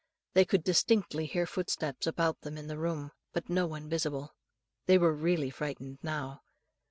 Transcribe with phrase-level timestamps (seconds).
[0.33, 4.33] They could distinctly hear footsteps about them in the room, but no one visible.
[4.87, 6.41] They were really frightened now.